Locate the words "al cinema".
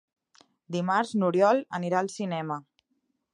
2.01-2.59